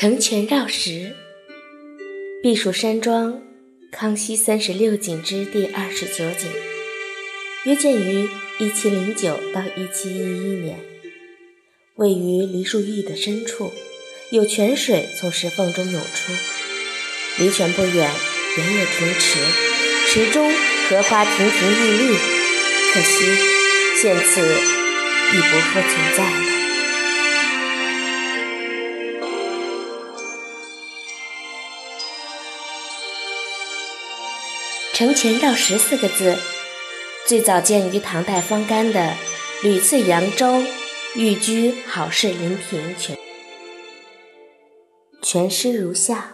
[0.00, 1.16] 城泉绕石，
[2.40, 3.42] 避暑山庄，
[3.90, 6.48] 康熙三十六景之第二十九景，
[7.64, 8.28] 约建于
[8.60, 10.78] 一七零九到一七一一年，
[11.96, 13.72] 位于梨树峪的深处，
[14.30, 16.32] 有泉水从石缝中涌出，
[17.38, 18.08] 离泉不远
[18.56, 19.40] 原有亭池，
[20.06, 20.48] 池中
[20.88, 22.16] 荷花亭亭玉立，
[22.94, 23.24] 可惜
[24.00, 26.57] 现此已不复存在了。
[34.98, 36.36] 城前绕石四个字，
[37.24, 38.98] 最早见于唐代方干的
[39.62, 40.60] 《屡次扬州
[41.14, 43.14] 寓居好事临亭全》，
[45.22, 46.32] 全诗如下：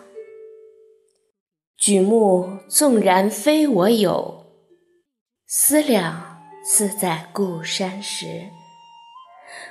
[1.76, 4.46] 举目纵然非我有，
[5.46, 8.48] 思量似在故山时。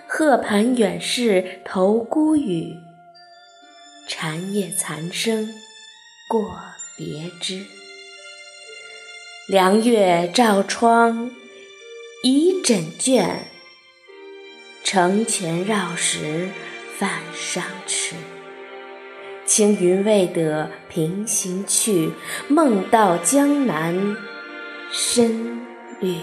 [0.08, 2.72] 鹤盘远逝投孤屿，
[4.08, 5.52] 蝉夜残声
[6.30, 6.40] 过
[6.96, 7.66] 别枝。
[9.46, 11.30] 凉月照窗
[12.24, 13.42] 倚枕卷，
[14.86, 16.48] 城前绕石
[16.98, 18.16] 泛上池。
[19.46, 22.14] 青云未得平行去，
[22.48, 24.16] 梦到江南
[24.90, 25.60] 深
[26.00, 26.16] 绿。